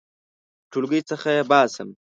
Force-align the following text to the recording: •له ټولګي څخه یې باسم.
•له 0.03 0.65
ټولګي 0.71 1.01
څخه 1.09 1.27
یې 1.37 1.43
باسم. 1.49 1.87